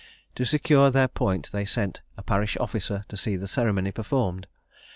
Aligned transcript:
To 0.33 0.45
secure 0.45 0.89
their 0.89 1.07
point 1.07 1.51
they 1.51 1.63
sent 1.63 2.01
a 2.17 2.23
parish 2.23 2.57
officer 2.59 3.05
to 3.07 3.15
see 3.15 3.35
the 3.35 3.47
ceremony 3.47 3.91
performed. 3.91 4.47